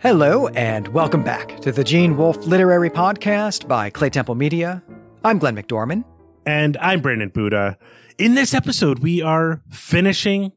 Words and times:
Hello, 0.00 0.46
and 0.48 0.86
welcome 0.86 1.24
back 1.24 1.58
to 1.58 1.72
the 1.72 1.82
Gene 1.82 2.16
Wolfe 2.16 2.46
Literary 2.46 2.88
Podcast 2.88 3.66
by 3.66 3.90
Claytemple 3.90 4.36
Media. 4.36 4.80
I'm 5.24 5.40
Glenn 5.40 5.56
McDorman. 5.56 6.04
And 6.46 6.76
I'm 6.76 7.00
Brandon 7.00 7.30
Buddha. 7.30 7.76
In 8.16 8.36
this 8.36 8.54
episode, 8.54 9.00
we 9.00 9.22
are 9.22 9.60
finishing 9.72 10.52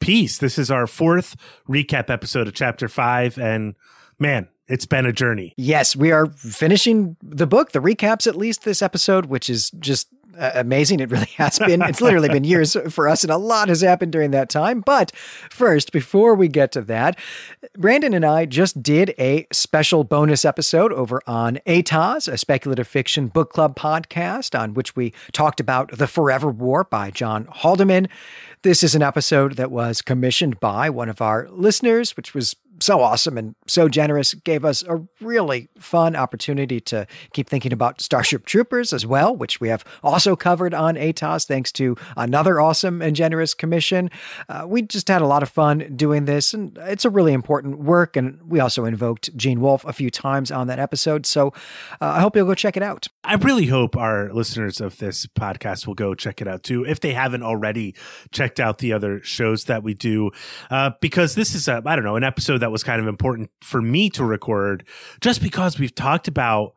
Peace. 0.00 0.38
This 0.38 0.56
is 0.56 0.70
our 0.70 0.86
fourth 0.86 1.36
recap 1.68 2.08
episode 2.08 2.48
of 2.48 2.54
chapter 2.54 2.88
five. 2.88 3.38
And 3.38 3.74
man, 4.18 4.48
it's 4.66 4.86
been 4.86 5.04
a 5.04 5.12
journey. 5.12 5.52
Yes, 5.58 5.94
we 5.94 6.10
are 6.10 6.24
finishing 6.28 7.18
the 7.22 7.46
book, 7.46 7.72
the 7.72 7.80
recaps 7.80 8.26
at 8.26 8.34
least 8.34 8.64
this 8.64 8.80
episode, 8.80 9.26
which 9.26 9.50
is 9.50 9.70
just 9.72 10.08
uh, 10.38 10.52
amazing. 10.54 11.00
It 11.00 11.10
really 11.10 11.26
has 11.36 11.58
been. 11.58 11.82
It's 11.82 12.00
literally 12.00 12.28
been 12.28 12.44
years 12.44 12.76
for 12.90 13.08
us, 13.08 13.24
and 13.24 13.32
a 13.32 13.36
lot 13.36 13.68
has 13.68 13.80
happened 13.80 14.12
during 14.12 14.30
that 14.32 14.48
time. 14.48 14.80
But 14.80 15.14
first, 15.50 15.92
before 15.92 16.34
we 16.34 16.48
get 16.48 16.72
to 16.72 16.82
that, 16.82 17.18
Brandon 17.76 18.14
and 18.14 18.24
I 18.24 18.46
just 18.46 18.82
did 18.82 19.14
a 19.18 19.46
special 19.52 20.04
bonus 20.04 20.44
episode 20.44 20.92
over 20.92 21.22
on 21.26 21.58
ATOS, 21.66 22.32
a 22.32 22.38
speculative 22.38 22.88
fiction 22.88 23.28
book 23.28 23.52
club 23.52 23.76
podcast, 23.76 24.58
on 24.58 24.74
which 24.74 24.96
we 24.96 25.12
talked 25.32 25.60
about 25.60 25.96
The 25.96 26.06
Forever 26.06 26.50
War 26.50 26.84
by 26.84 27.10
John 27.10 27.46
Haldeman. 27.46 28.08
This 28.62 28.82
is 28.82 28.94
an 28.94 29.02
episode 29.02 29.56
that 29.56 29.70
was 29.70 30.02
commissioned 30.02 30.58
by 30.60 30.90
one 30.90 31.08
of 31.08 31.20
our 31.20 31.48
listeners, 31.50 32.16
which 32.16 32.34
was 32.34 32.56
so 32.80 33.00
awesome 33.00 33.38
and 33.38 33.54
so 33.66 33.88
generous, 33.88 34.34
gave 34.34 34.64
us 34.64 34.82
a 34.84 35.02
really 35.20 35.68
fun 35.78 36.14
opportunity 36.16 36.80
to 36.80 37.06
keep 37.32 37.48
thinking 37.48 37.72
about 37.72 38.00
Starship 38.00 38.46
Troopers 38.46 38.92
as 38.92 39.06
well, 39.06 39.34
which 39.34 39.60
we 39.60 39.68
have 39.68 39.84
also 40.02 40.36
covered 40.36 40.74
on 40.74 40.94
ATOS 40.96 41.46
thanks 41.46 41.72
to 41.72 41.96
another 42.16 42.60
awesome 42.60 43.02
and 43.02 43.16
generous 43.16 43.54
commission. 43.54 44.10
Uh, 44.48 44.64
we 44.66 44.82
just 44.82 45.08
had 45.08 45.22
a 45.22 45.26
lot 45.26 45.42
of 45.42 45.48
fun 45.48 45.92
doing 45.96 46.24
this, 46.24 46.54
and 46.54 46.76
it's 46.82 47.04
a 47.04 47.10
really 47.10 47.32
important 47.32 47.78
work. 47.78 48.16
And 48.16 48.40
we 48.42 48.60
also 48.60 48.84
invoked 48.84 49.34
Gene 49.36 49.60
Wolfe 49.60 49.84
a 49.84 49.92
few 49.92 50.10
times 50.10 50.50
on 50.50 50.66
that 50.66 50.78
episode. 50.78 51.26
So 51.26 51.48
uh, 52.00 52.06
I 52.06 52.20
hope 52.20 52.36
you'll 52.36 52.46
go 52.46 52.54
check 52.54 52.76
it 52.76 52.82
out. 52.82 53.08
I 53.24 53.34
really 53.34 53.66
hope 53.66 53.96
our 53.96 54.32
listeners 54.32 54.80
of 54.80 54.98
this 54.98 55.26
podcast 55.26 55.86
will 55.86 55.94
go 55.94 56.14
check 56.14 56.40
it 56.40 56.48
out 56.48 56.62
too, 56.62 56.84
if 56.84 57.00
they 57.00 57.12
haven't 57.12 57.42
already 57.42 57.94
checked 58.32 58.60
out 58.60 58.78
the 58.78 58.92
other 58.92 59.22
shows 59.22 59.64
that 59.64 59.82
we 59.82 59.94
do, 59.94 60.30
uh, 60.70 60.90
because 61.00 61.34
this 61.34 61.54
is 61.54 61.68
a, 61.68 61.82
I 61.84 61.96
don't 61.96 62.04
know, 62.04 62.16
an 62.16 62.24
episode 62.24 62.58
that 62.58 62.65
that 62.66 62.72
was 62.72 62.82
kind 62.82 63.00
of 63.00 63.06
important 63.06 63.48
for 63.60 63.80
me 63.80 64.10
to 64.10 64.24
record 64.24 64.84
just 65.20 65.40
because 65.40 65.78
we've 65.78 65.94
talked 65.94 66.26
about 66.26 66.74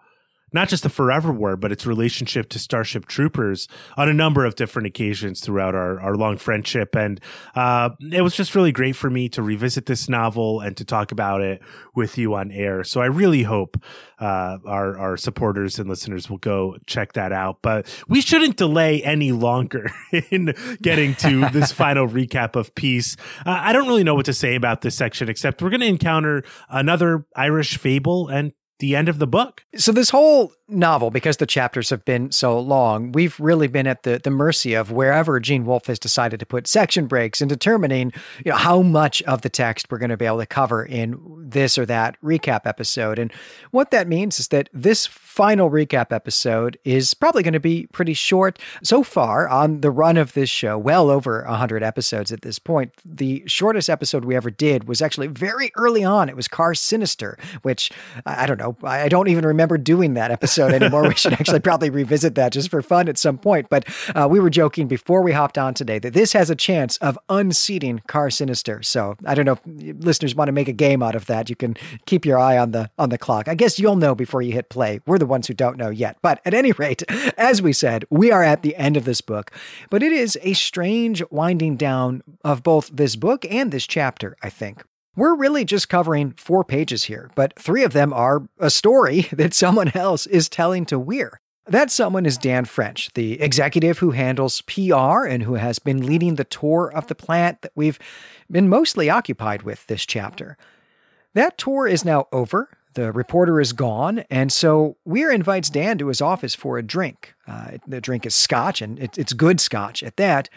not 0.54 0.70
just 0.70 0.84
the 0.84 0.90
Forever 0.90 1.32
War, 1.32 1.56
but 1.56 1.72
its 1.72 1.86
relationship 1.86 2.50
to 2.50 2.60
Starship 2.60 3.06
Troopers 3.06 3.68
on 3.98 4.10
a 4.10 4.14
number 4.14 4.46
of 4.46 4.56
different 4.56 4.88
occasions 4.88 5.42
throughout 5.42 5.76
our, 5.76 6.00
our 6.00 6.16
long 6.16 6.38
friendship. 6.38 6.96
And 6.96 7.20
uh, 7.56 7.92
it 8.12 8.22
was 8.22 8.36
just 8.36 8.56
really 8.56 8.72
great 8.72 8.96
for 8.96 9.10
me 9.10 9.30
to 9.30 9.42
revisit 9.42 9.86
this 9.86 10.10
novel 10.10 10.62
and 10.62 10.76
to 10.78 10.86
talk 10.86 11.12
about 11.12 11.42
it 11.42 11.62
with 11.96 12.18
you 12.18 12.36
on 12.36 12.52
air. 12.52 12.84
So 12.84 13.02
I 13.02 13.06
really 13.06 13.44
hope 13.44 13.78
uh, 14.20 14.58
our, 14.66 14.98
our 14.98 15.18
supporters 15.18 15.80
and 15.80 15.90
listeners 15.90 16.30
will 16.30 16.38
go 16.38 16.78
check 16.86 17.14
that 17.14 17.32
out. 17.32 17.60
But 17.62 17.88
we 18.08 18.22
shouldn't 18.22 18.58
delay 18.58 19.04
any 19.04 19.32
longer 19.32 19.90
in 20.32 20.54
getting 20.82 21.16
to 21.16 21.50
this 21.50 21.72
final 21.80 22.08
recap 22.08 22.56
of 22.56 22.74
Peace. 22.76 23.16
Uh, 23.46 23.58
I 23.60 23.74
don't 23.74 23.88
really 23.88 24.04
know 24.04 24.16
what 24.16 24.26
to 24.26 24.34
say 24.34 24.56
about 24.56 24.82
this 24.82 24.96
section, 24.96 25.30
except 25.30 25.62
we're 25.62 25.70
going 25.70 25.82
to 25.82 25.88
encounter 25.88 26.44
another 26.70 27.26
Irish 27.36 27.78
fable 27.78 28.28
and 28.28 28.54
the 28.80 28.96
end 28.96 29.10
of 29.10 29.20
the 29.20 29.28
book. 29.28 29.64
So 29.76 29.92
this 29.92 30.10
whole 30.10 30.54
novel, 30.68 31.12
because 31.12 31.38
the 31.38 31.46
chapters 31.46 31.90
have 31.90 32.06
been 32.06 32.32
so 32.32 32.60
long, 32.60 33.12
we've 33.12 33.40
really 33.40 33.68
been 33.68 33.88
at 33.88 34.04
the, 34.04 34.20
the 34.24 34.30
mercy 34.30 34.74
of 34.74 34.92
wherever 34.92 35.40
Gene 35.40 35.66
Wolfe 35.66 35.88
has 35.88 36.00
decided 36.00 36.40
to 36.40 36.46
put 36.46 36.68
section 36.68 37.08
breaks 37.08 37.42
in 37.42 37.48
determining 37.48 38.14
you 38.46 38.52
know, 38.52 38.58
how 38.58 38.82
much 38.82 39.22
of 39.24 39.42
the 39.42 39.50
text 39.50 39.88
we're 39.90 39.98
going 39.98 40.10
to 40.10 40.18
be 40.18 40.26
able 40.26 40.40
to 40.40 40.46
cover 40.46 40.84
in 40.84 41.18
this 41.50 41.78
or 41.78 41.86
that 41.88 42.16
recap 42.22 42.62
episode. 42.66 43.20
And 43.20 43.34
what 43.72 43.92
that 43.92 44.08
means 44.08 44.40
is 44.40 44.50
that 44.50 44.70
this 44.72 45.06
final 45.06 45.70
recap 45.70 46.12
episode 46.12 46.78
is 46.84 47.14
probably 47.14 47.44
going 47.44 47.54
to 47.54 47.60
be 47.60 47.88
pretty 47.92 48.14
short. 48.14 48.60
So 48.84 49.04
far 49.04 49.50
on 49.50 49.82
the 49.82 49.92
run 49.92 50.18
of 50.18 50.34
this 50.34 50.50
show, 50.50 50.78
well 50.78 51.10
over 51.10 51.44
100 51.44 51.84
episodes 51.84 52.32
at 52.32 52.42
this 52.44 52.60
point, 52.60 52.94
the 53.04 53.44
shortest 53.46 53.90
episode 53.90 54.26
we 54.26 54.36
ever 54.36 54.52
did 54.52 54.88
was 54.88 55.02
actually 55.02 55.28
very 55.28 55.72
early 55.76 56.04
on. 56.04 56.30
It 56.30 56.36
was 56.36 56.48
Car 56.48 56.74
Sinister, 56.74 57.38
which 57.62 57.92
I 58.26 58.46
don't 58.46 58.60
know, 58.60 58.69
I 58.84 59.10
don't 59.10 59.28
even 59.28 59.46
remember 59.46 59.78
doing 59.78 60.16
that 60.16 60.32
episode 60.32 60.50
episode 60.50 60.74
anymore. 60.74 61.08
we 61.08 61.16
should 61.16 61.34
actually 61.34 61.60
probably 61.60 61.90
revisit 61.90 62.36
that 62.36 62.52
just 62.52 62.70
for 62.70 62.82
fun 62.82 63.08
at 63.08 63.18
some 63.18 63.38
point. 63.38 63.68
But 63.70 63.86
uh, 64.16 64.28
we 64.30 64.40
were 64.40 64.50
joking 64.50 64.88
before 64.88 65.22
we 65.22 65.32
hopped 65.32 65.58
on 65.58 65.74
today 65.74 66.00
that 66.00 66.14
this 66.14 66.34
has 66.34 66.50
a 66.50 66.56
chance 66.56 66.98
of 66.98 67.18
unseating 67.30 68.02
Car 68.08 68.30
Sinister. 68.30 68.82
So 68.84 69.16
I 69.26 69.36
don't 69.36 69.46
know 69.46 69.60
if 69.66 70.04
listeners 70.04 70.36
want 70.36 70.48
to 70.48 70.52
make 70.52 70.68
a 70.68 70.74
game 70.74 71.04
out 71.04 71.16
of 71.16 71.26
that. 71.28 71.50
You 71.50 71.56
can 71.56 71.76
keep 72.06 72.26
your 72.26 72.38
eye 72.38 72.58
on 72.58 72.72
the 72.72 72.90
on 72.98 73.10
the 73.10 73.18
clock. 73.18 73.48
I 73.48 73.56
guess 73.56 73.80
you'll 73.80 73.96
know 73.96 74.16
before 74.16 74.42
you 74.42 74.54
hit 74.54 74.70
play. 74.70 75.00
We're 75.06 75.18
the 75.18 75.26
ones 75.26 75.48
who 75.48 75.54
don't 75.54 75.78
know 75.78 75.90
yet. 75.90 76.18
But 76.22 76.42
at 76.46 76.54
any 76.54 76.72
rate, 76.74 77.04
as 77.38 77.62
we 77.62 77.74
said, 77.74 78.06
we 78.10 78.32
are 78.32 78.44
at 78.44 78.62
the 78.62 78.76
end 78.76 78.98
of 78.98 79.06
this 79.06 79.22
book. 79.22 79.52
But 79.90 80.04
it 80.04 80.12
is 80.12 80.38
a 80.42 80.54
strange 80.54 81.24
winding 81.30 81.78
down 81.78 82.24
of 82.44 82.64
both 82.64 82.90
this 82.94 83.16
book 83.16 83.46
and 83.50 83.72
this 83.72 83.88
chapter, 83.88 84.36
I 84.42 84.50
think. 84.50 84.84
We're 85.16 85.36
really 85.36 85.66
just 85.66 85.90
covering 85.90 86.32
four 86.32 86.64
pages 86.64 87.06
here, 87.06 87.30
but 87.36 87.58
three 87.58 87.84
of 87.84 87.94
them 87.94 88.14
are 88.14 88.48
a 88.58 88.70
story 88.70 89.22
that 89.32 89.54
someone 89.54 89.92
else 89.96 90.26
is 90.28 90.50
telling 90.50 90.86
to 90.86 91.00
Weir. 91.00 91.40
That 91.68 91.92
someone 91.92 92.26
is 92.26 92.38
Dan 92.38 92.66
French, 92.66 93.12
the 93.14 93.40
executive 93.40 94.00
who 94.00 94.12
handles 94.12 94.62
PR 94.62 95.26
and 95.26 95.44
who 95.44 95.54
has 95.54 95.78
been 95.78 96.04
leading 96.04 96.36
the 96.36 96.44
tour 96.44 96.92
of 96.92 97.08
the 97.08 97.16
plant 97.16 97.62
that 97.62 97.72
we've 97.76 98.00
been 98.50 98.68
mostly 98.68 99.08
occupied 99.08 99.62
with 99.62 99.86
this 99.86 100.04
chapter. 100.04 100.58
That 101.36 101.60
tour 101.60 101.86
is 101.86 102.04
now 102.04 102.28
over. 102.32 102.70
The 102.96 103.12
reporter 103.12 103.62
is 103.62 103.72
gone, 103.72 104.24
and 104.32 104.52
so 104.52 104.98
Weir 105.06 105.32
invites 105.32 105.70
Dan 105.70 106.00
to 106.00 106.08
his 106.08 106.22
office 106.22 106.56
for 106.56 106.80
a 106.80 106.84
drink. 106.84 107.36
Uh, 107.48 107.78
the 107.88 108.02
drink 108.02 108.26
is 108.26 108.34
scotch, 108.34 108.82
and 108.82 108.98
it's 108.98 109.34
good 109.34 109.62
scotch 109.62 110.02
at 110.02 110.18
that. 110.18 110.50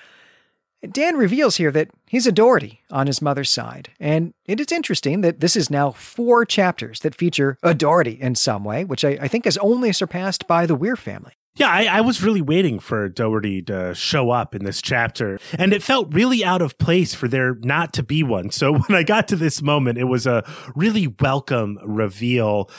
Dan 0.90 1.16
reveals 1.16 1.56
here 1.56 1.70
that 1.70 1.90
he's 2.06 2.26
a 2.26 2.32
Doherty 2.32 2.80
on 2.90 3.06
his 3.06 3.22
mother's 3.22 3.50
side, 3.50 3.90
and 4.00 4.34
it 4.46 4.58
is 4.58 4.72
interesting 4.72 5.20
that 5.20 5.40
this 5.40 5.56
is 5.56 5.70
now 5.70 5.92
four 5.92 6.44
chapters 6.44 7.00
that 7.00 7.14
feature 7.14 7.56
a 7.62 7.72
Doherty 7.72 8.20
in 8.20 8.34
some 8.34 8.64
way, 8.64 8.84
which 8.84 9.04
I, 9.04 9.18
I 9.20 9.28
think 9.28 9.46
is 9.46 9.58
only 9.58 9.92
surpassed 9.92 10.46
by 10.48 10.66
the 10.66 10.74
Weir 10.74 10.96
family. 10.96 11.32
Yeah, 11.54 11.68
I, 11.68 11.84
I, 11.84 12.00
was 12.00 12.22
really 12.22 12.40
waiting 12.40 12.78
for 12.78 13.10
Doherty 13.10 13.60
to 13.62 13.94
show 13.94 14.30
up 14.30 14.54
in 14.54 14.64
this 14.64 14.80
chapter, 14.80 15.38
and 15.58 15.74
it 15.74 15.82
felt 15.82 16.12
really 16.12 16.42
out 16.42 16.62
of 16.62 16.78
place 16.78 17.14
for 17.14 17.28
there 17.28 17.56
not 17.56 17.92
to 17.94 18.02
be 18.02 18.22
one. 18.22 18.50
So 18.50 18.72
when 18.78 18.96
I 18.96 19.02
got 19.02 19.28
to 19.28 19.36
this 19.36 19.60
moment, 19.60 19.98
it 19.98 20.04
was 20.04 20.26
a 20.26 20.44
really 20.74 21.08
welcome 21.20 21.78
reveal. 21.84 22.70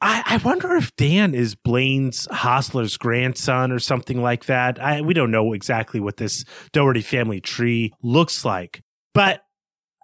I, 0.00 0.22
I, 0.26 0.36
wonder 0.38 0.76
if 0.76 0.94
Dan 0.96 1.34
is 1.34 1.54
Blaine's 1.54 2.28
Hostler's 2.30 2.98
grandson 2.98 3.72
or 3.72 3.78
something 3.78 4.20
like 4.20 4.44
that. 4.44 4.82
I, 4.82 5.00
we 5.00 5.14
don't 5.14 5.30
know 5.30 5.54
exactly 5.54 6.00
what 6.00 6.18
this 6.18 6.44
Doherty 6.72 7.00
family 7.00 7.40
tree 7.40 7.94
looks 8.02 8.44
like. 8.44 8.82
But 9.14 9.40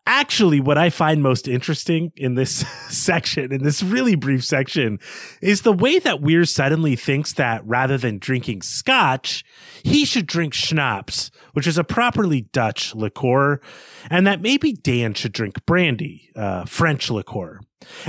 actually, 0.07 0.61
what 0.61 0.79
I 0.79 0.89
find 0.89 1.23
most 1.23 1.47
interesting 1.47 2.11
in 2.17 2.37
this 2.37 2.51
section, 2.89 3.53
in 3.53 3.63
this 3.63 3.83
really 3.83 4.15
brief 4.15 4.43
section, 4.45 4.99
is 5.43 5.61
the 5.61 5.75
way 5.75 5.99
that 5.99 6.23
Weir 6.23 6.47
suddenly 6.47 6.97
thinks 6.97 7.35
that 7.35 7.61
rather 7.67 7.99
than 7.99 8.19
drinking 8.19 8.63
scotch, 8.63 9.45
he 9.83 10.07
should 10.07 10.27
drink 10.27 10.55
schnapps, 10.55 11.31
which 11.53 11.67
is 11.67 11.77
a 11.77 11.85
properly 11.85 12.49
Dutch 12.53 12.95
liqueur, 12.95 13.61
and 14.09 14.27
that 14.27 14.41
maybe 14.41 14.73
Dan 14.73 15.13
should 15.13 15.33
drink 15.33 15.67
brandy, 15.67 16.31
uh, 16.35 16.65
French 16.65 17.11
liqueur. 17.11 17.61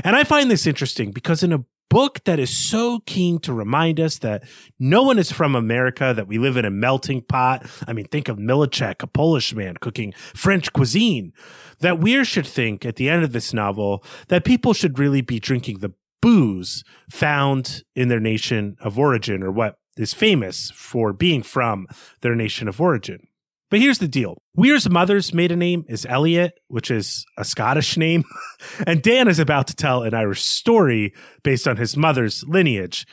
And 0.04 0.16
I 0.16 0.24
find 0.24 0.50
this 0.50 0.68
interesting 0.68 1.12
because 1.12 1.44
in 1.44 1.52
a 1.52 1.66
book 1.90 2.24
that 2.26 2.40
is 2.40 2.50
so 2.50 3.02
keen 3.06 3.40
to 3.40 3.54
remind 3.54 4.00
us 4.00 4.18
that 4.20 4.44
no 4.80 5.04
one 5.04 5.20
is 5.20 5.32
from 5.32 5.56
America, 5.56 6.14
that 6.16 6.28
we 6.28 6.38
live 6.38 6.58
in 6.58 6.66
a 6.66 6.72
melting 6.72 7.22
pot. 7.22 7.66
I 7.88 7.94
mean, 7.94 8.06
think 8.06 8.30
of 8.30 8.38
Milacek, 8.38 9.04
a 9.04 9.08
Polish 9.08 9.54
man 9.54 9.76
cooking 9.80 10.14
French 10.14 10.74
cuisine. 10.74 11.34
That 11.80 12.00
we 12.00 12.24
should 12.24 12.48
think 12.48 12.86
at 12.86 12.96
the 12.96 13.10
end 13.10 13.24
of 13.24 13.34
this 13.34 13.54
novel 13.54 14.04
that 14.30 14.46
people 14.46 14.74
should 14.74 15.00
really 15.00 15.22
be 15.22 15.40
drinking 15.40 15.80
the 15.80 15.94
booze 16.22 16.84
found 17.10 17.84
in 17.96 18.08
their 18.08 18.20
nation 18.20 18.78
of 18.80 18.98
origin 18.98 19.44
or 19.44 19.52
what 19.52 19.76
is 19.98 20.14
famous 20.14 20.72
for 20.72 21.12
being 21.12 21.44
from 21.44 21.86
their 22.22 22.36
nation 22.36 22.68
of 22.68 22.80
origin. 22.80 23.28
But 23.74 23.82
here's 23.82 23.98
the 23.98 24.08
deal. 24.08 24.38
Weir's 24.56 24.88
mother's 24.88 25.34
maiden 25.34 25.58
name 25.58 25.84
is 25.90 26.06
Elliot, 26.08 26.54
which 26.68 26.92
is 26.92 27.26
a 27.40 27.44
Scottish 27.44 27.98
name. 27.98 28.24
and 28.86 29.02
Dan 29.02 29.28
is 29.28 29.40
about 29.40 29.66
to 29.66 29.76
tell 29.76 30.04
an 30.04 30.14
Irish 30.14 30.44
story 30.44 31.12
based 31.42 31.68
on 31.68 31.78
his 31.78 31.98
mother's 31.98 32.44
lineage. 32.48 33.08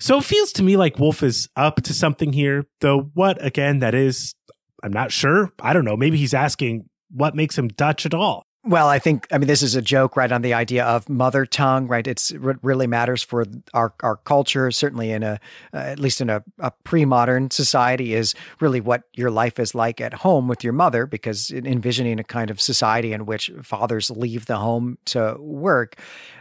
So 0.00 0.18
it 0.18 0.24
feels 0.24 0.50
to 0.54 0.64
me 0.64 0.76
like 0.76 0.98
Wolfe 0.98 1.22
is 1.22 1.48
up 1.54 1.82
to 1.82 1.94
something 1.94 2.32
here, 2.32 2.66
though 2.80 3.12
what 3.14 3.40
again 3.40 3.78
that 3.78 3.94
is, 3.94 4.34
I'm 4.82 4.92
not 4.92 5.12
sure. 5.12 5.52
I 5.60 5.72
don't 5.72 5.84
know. 5.84 5.96
Maybe 5.96 6.18
he's 6.18 6.34
asking 6.34 6.88
what 7.12 7.36
makes 7.36 7.56
him 7.56 7.68
Dutch 7.68 8.04
at 8.06 8.12
all. 8.12 8.44
Well, 8.68 8.88
I 8.88 8.98
think 8.98 9.28
I 9.30 9.38
mean 9.38 9.46
this 9.46 9.62
is 9.62 9.76
a 9.76 9.80
joke, 9.80 10.16
right, 10.16 10.32
on 10.32 10.42
the 10.42 10.52
idea 10.52 10.84
of 10.84 11.08
mother 11.08 11.46
tongue, 11.46 11.86
right? 11.86 12.04
It's 12.04 12.30
what 12.30 12.56
really 12.64 12.88
matters 12.88 13.22
for 13.22 13.44
our 13.72 13.94
our 14.02 14.16
culture, 14.16 14.72
certainly 14.72 15.12
in 15.12 15.22
a 15.22 15.38
uh, 15.72 15.76
at 15.76 16.00
least 16.00 16.20
in 16.20 16.28
a, 16.28 16.42
a 16.58 16.72
pre-modern 16.82 17.52
society, 17.52 18.12
is 18.12 18.34
really 18.58 18.80
what 18.80 19.04
your 19.14 19.30
life 19.30 19.60
is 19.60 19.72
like 19.72 20.00
at 20.00 20.12
home 20.12 20.48
with 20.48 20.64
your 20.64 20.72
mother, 20.72 21.06
because 21.06 21.52
envisioning 21.52 22.18
a 22.18 22.24
kind 22.24 22.50
of 22.50 22.60
society 22.60 23.12
in 23.12 23.24
which 23.24 23.52
fathers 23.62 24.10
leave 24.10 24.46
the 24.46 24.56
home 24.56 24.98
to 25.04 25.36
work, 25.38 25.94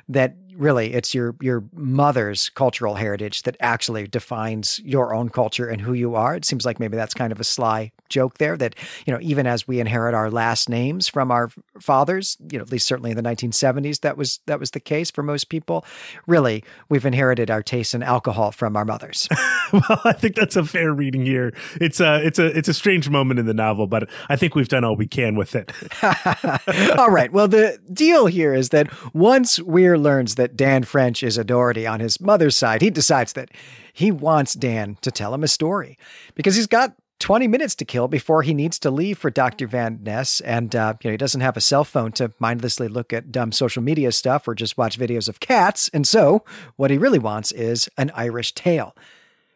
that 0.10 0.36
really 0.58 0.94
it's 0.94 1.14
your 1.14 1.36
your 1.42 1.64
mother's 1.74 2.50
cultural 2.50 2.96
heritage 2.96 3.44
that 3.44 3.58
actually 3.60 4.08
defines 4.08 4.80
your 4.84 5.14
own 5.14 5.30
culture 5.30 5.68
and 5.68 5.82
who 5.82 5.94
you 5.94 6.16
are. 6.16 6.36
It 6.36 6.46
seems 6.46 6.66
like 6.66 6.80
maybe 6.80 6.96
that's 6.96 7.14
kind 7.14 7.32
of 7.32 7.40
a 7.40 7.44
sly 7.44 7.92
joke 8.10 8.38
there 8.38 8.56
that 8.58 8.76
you 9.06 9.14
know 9.14 9.20
even 9.22 9.48
as 9.48 9.68
we 9.68 9.80
inherit 9.80 10.14
our 10.14 10.30
last 10.30 10.70
names 10.70 11.08
from 11.08 11.32
our 11.32 11.50
fathers, 11.80 12.38
you 12.52 12.58
know 12.58 12.64
at 12.64 12.72
least 12.72 12.88
certainly 12.88 13.12
in 13.12 13.18
the 13.18 13.24
1970s 13.24 14.02
that 14.02 14.18
was 14.18 14.40
that 14.46 14.60
was 14.60 14.72
the 14.72 14.80
case 14.80 15.12
for 15.12 15.24
most 15.24 15.50
people. 15.50 15.86
Really, 16.28 16.64
we've 16.90 17.06
inherited 17.06 17.52
our 17.52 17.64
taste 17.64 17.94
in 17.94 18.04
alcohol 18.04 18.52
from 18.52 18.78
our 18.78 18.86
mothers. 18.86 19.28
well, 19.74 20.02
I 20.04 20.14
think 20.14 20.36
that's 20.36 20.56
a 20.56 20.64
fair 20.64 20.94
reading 20.94 21.26
here. 21.26 21.54
It's 21.82 22.00
a 22.00 22.26
it's 22.26 22.40
a 22.40 22.46
it's 22.58 22.70
a 22.70 22.74
strange 22.74 23.10
moment 23.10 23.40
in 23.40 23.46
the 23.46 23.54
novel, 23.54 23.88
but 23.88 24.10
I 24.30 24.36
think 24.36 24.56
we've 24.56 24.68
done 24.68 24.84
all 24.84 24.96
we 24.96 25.08
can 25.08 25.36
with 25.36 25.56
it. 25.56 25.72
all 26.98 27.10
right. 27.10 27.32
Well, 27.32 27.48
the 27.48 27.80
deal 27.92 28.28
here 28.28 28.54
is 28.54 28.70
that 28.70 28.90
once 29.14 29.60
Weir 29.60 29.98
learns 29.98 30.36
that 30.36 30.45
that 30.46 30.56
Dan 30.56 30.84
French 30.84 31.24
is 31.24 31.40
a 31.40 31.44
Doherty 31.44 31.88
on 31.88 32.00
his 32.00 32.22
mother's 32.22 32.56
side, 32.56 32.84
he 32.84 32.92
decides 32.92 33.34
that 33.34 33.50
he 33.92 34.12
wants 34.12 34.54
Dan 34.54 34.96
to 35.02 35.10
tell 35.10 35.34
him 35.34 35.44
a 35.44 35.48
story 35.48 35.98
because 36.36 36.56
he's 36.56 36.68
got 36.68 36.94
20 37.20 37.48
minutes 37.48 37.74
to 37.74 37.86
kill 37.86 38.08
before 38.08 38.44
he 38.44 38.54
needs 38.54 38.78
to 38.78 38.92
leave 38.92 39.18
for 39.18 39.32
Dr. 39.32 39.66
Van 39.66 40.00
Ness. 40.04 40.42
And, 40.42 40.76
uh, 40.76 40.94
you 41.02 41.10
know, 41.10 41.14
he 41.14 41.18
doesn't 41.18 41.42
have 41.42 41.58
a 41.58 41.62
cell 41.62 41.84
phone 41.84 42.12
to 42.12 42.32
mindlessly 42.38 42.88
look 42.88 43.12
at 43.12 43.32
dumb 43.32 43.52
social 43.52 43.82
media 43.82 44.12
stuff 44.12 44.48
or 44.48 44.54
just 44.54 44.78
watch 44.78 45.00
videos 45.00 45.28
of 45.28 45.40
cats. 45.40 45.90
And 45.94 46.08
so 46.08 46.44
what 46.76 46.92
he 46.92 47.00
really 47.00 47.18
wants 47.18 47.52
is 47.52 47.90
an 47.98 48.12
Irish 48.14 48.54
tale. 48.54 48.96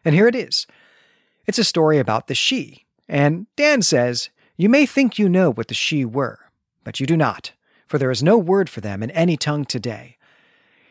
And 0.04 0.12
here 0.12 0.26
it 0.26 0.34
is. 0.34 0.66
It's 1.46 1.58
a 1.58 1.64
story 1.64 1.98
about 1.98 2.26
the 2.26 2.34
Sidhe. 2.34 2.80
And 3.08 3.46
Dan 3.54 3.82
says, 3.82 4.30
You 4.56 4.68
may 4.68 4.86
think 4.86 5.20
you 5.20 5.28
know 5.28 5.52
what 5.52 5.68
the 5.68 5.74
Sidhe 5.74 6.10
were, 6.10 6.40
but 6.82 6.98
you 6.98 7.06
do 7.06 7.16
not, 7.16 7.52
for 7.86 7.98
there 7.98 8.10
is 8.10 8.24
no 8.24 8.36
word 8.36 8.68
for 8.68 8.80
them 8.80 9.02
in 9.02 9.12
any 9.12 9.36
tongue 9.36 9.64
today. 9.64 10.16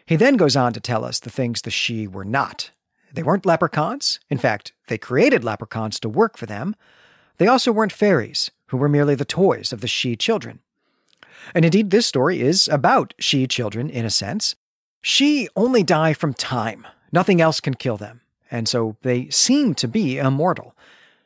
He 0.09 0.15
then 0.15 0.37
goes 0.37 0.55
on 0.55 0.73
to 0.73 0.79
tell 0.79 1.05
us 1.05 1.19
the 1.19 1.29
things 1.29 1.61
the 1.61 1.69
Sidhe 1.69 2.11
were 2.11 2.25
not. 2.25 2.71
They 3.13 3.21
weren't 3.21 3.45
leprechauns. 3.45 4.19
In 4.27 4.39
fact, 4.39 4.73
they 4.87 4.97
created 4.97 5.43
leprechauns 5.43 5.99
to 5.99 6.09
work 6.09 6.35
for 6.35 6.47
them. 6.47 6.75
They 7.37 7.45
also 7.45 7.71
weren't 7.71 7.91
fairies, 7.91 8.49
who 8.69 8.77
were 8.77 8.89
merely 8.89 9.13
the 9.13 9.23
toys 9.23 9.71
of 9.71 9.81
the 9.81 9.87
Sidhe 9.87 10.17
children. 10.17 10.61
And 11.53 11.63
indeed, 11.63 11.91
this 11.91 12.07
story 12.07 12.41
is 12.41 12.67
about 12.69 13.13
Sidhe 13.21 13.47
children 13.51 13.87
in 13.87 14.03
a 14.03 14.09
sense. 14.09 14.55
Sidhe 15.03 15.47
only 15.55 15.83
die 15.83 16.13
from 16.13 16.33
time. 16.33 16.87
Nothing 17.11 17.39
else 17.39 17.59
can 17.59 17.75
kill 17.75 17.97
them. 17.97 18.21
And 18.49 18.67
so 18.67 18.97
they 19.03 19.29
seem 19.29 19.75
to 19.75 19.87
be 19.87 20.17
immortal. 20.17 20.75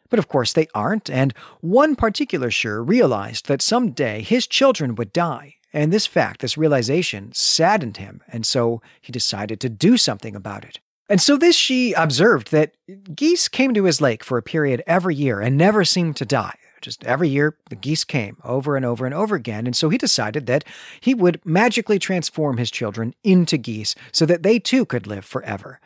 But 0.09 0.19
of 0.19 0.27
course 0.27 0.51
they 0.51 0.67
aren't, 0.75 1.09
and 1.09 1.33
one 1.61 1.95
particular 1.95 2.49
Sidhe 2.49 2.85
realized 2.85 3.47
that 3.47 3.61
someday 3.61 4.23
his 4.23 4.45
children 4.45 4.95
would 4.95 5.13
die, 5.13 5.55
and 5.73 5.91
this 5.91 6.05
fact, 6.05 6.41
this 6.41 6.57
realization, 6.57 7.31
saddened 7.33 7.97
him, 7.97 8.21
and 8.27 8.45
so 8.45 8.81
he 9.01 9.11
decided 9.11 9.59
to 9.59 9.69
do 9.69 9.97
something 9.97 10.35
about 10.35 10.63
it. 10.63 10.79
And 11.09 11.21
so 11.21 11.35
this 11.35 11.57
Sidhe 11.57 11.93
observed 11.97 12.51
that 12.51 12.73
geese 13.13 13.47
came 13.47 13.73
to 13.73 13.83
his 13.83 13.99
lake 13.99 14.23
for 14.23 14.37
a 14.37 14.43
period 14.43 14.83
every 14.87 15.15
year 15.15 15.41
and 15.41 15.57
never 15.57 15.83
seemed 15.83 16.15
to 16.17 16.25
die. 16.25 16.55
Just 16.81 17.03
every 17.05 17.29
year, 17.29 17.57
the 17.69 17.75
geese 17.75 18.03
came 18.03 18.37
over 18.43 18.75
and 18.75 18.85
over 18.85 19.05
and 19.05 19.15
over 19.15 19.35
again. 19.35 19.65
And 19.65 19.75
so 19.75 19.89
he 19.89 19.97
decided 19.97 20.47
that 20.47 20.65
he 20.99 21.13
would 21.13 21.43
magically 21.45 21.97
transform 21.97 22.57
his 22.57 22.69
children 22.69 23.15
into 23.23 23.57
geese 23.57 23.95
so 24.11 24.25
that 24.25 24.43
they 24.43 24.59
too 24.59 24.85
could 24.85 25.07
live 25.07 25.23
forever. 25.23 25.79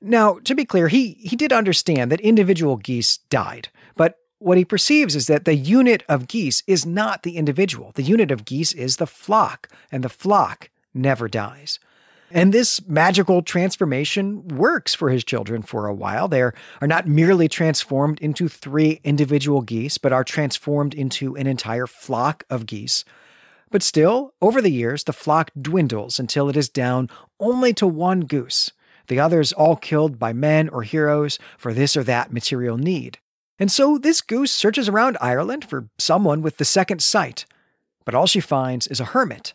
Now, 0.00 0.38
to 0.44 0.54
be 0.54 0.64
clear, 0.64 0.88
he, 0.88 1.14
he 1.20 1.36
did 1.36 1.52
understand 1.52 2.10
that 2.10 2.20
individual 2.20 2.76
geese 2.76 3.18
died, 3.30 3.68
but 3.96 4.18
what 4.38 4.58
he 4.58 4.64
perceives 4.64 5.16
is 5.16 5.26
that 5.26 5.44
the 5.44 5.54
unit 5.54 6.02
of 6.08 6.28
geese 6.28 6.62
is 6.66 6.84
not 6.84 7.22
the 7.22 7.36
individual. 7.36 7.92
The 7.94 8.02
unit 8.02 8.30
of 8.30 8.44
geese 8.44 8.72
is 8.72 8.96
the 8.96 9.06
flock, 9.06 9.68
and 9.90 10.04
the 10.04 10.08
flock 10.08 10.70
never 10.92 11.28
dies. 11.28 11.78
And 12.30 12.52
this 12.52 12.84
magical 12.88 13.42
transformation 13.42 14.48
works 14.48 14.94
for 14.94 15.10
his 15.10 15.24
children 15.24 15.62
for 15.62 15.86
a 15.86 15.94
while. 15.94 16.26
They 16.26 16.42
are, 16.42 16.54
not 16.82 17.06
merely 17.06 17.48
transformed 17.48 18.18
into 18.20 18.48
three 18.48 19.00
individual 19.04 19.60
geese, 19.62 19.98
but 19.98 20.12
are 20.12 20.24
transformed 20.24 20.94
into 20.94 21.36
an 21.36 21.46
entire 21.46 21.86
flock 21.86 22.44
of 22.50 22.66
geese. 22.66 23.04
But 23.70 23.82
still, 23.82 24.34
over 24.42 24.60
the 24.60 24.72
years, 24.72 25.04
the 25.04 25.12
flock 25.12 25.50
dwindles 25.60 26.18
until 26.18 26.48
it 26.48 26.56
is 26.56 26.68
down 26.68 27.08
only 27.38 27.72
to 27.74 27.86
one 27.86 28.20
goose, 28.22 28.72
the 29.06 29.20
others 29.20 29.52
all 29.52 29.76
killed 29.76 30.18
by 30.18 30.32
men 30.32 30.68
or 30.68 30.82
heroes 30.82 31.38
for 31.56 31.72
this 31.72 31.96
or 31.96 32.02
that 32.04 32.32
material 32.32 32.78
need. 32.78 33.18
And 33.58 33.70
so 33.70 33.98
this 33.98 34.20
goose 34.20 34.52
searches 34.52 34.88
around 34.88 35.16
Ireland 35.20 35.64
for 35.64 35.88
someone 35.98 36.42
with 36.42 36.56
the 36.56 36.64
second 36.64 37.02
sight, 37.02 37.46
but 38.04 38.14
all 38.14 38.26
she 38.26 38.40
finds 38.40 38.86
is 38.86 39.00
a 39.00 39.06
hermit. 39.06 39.54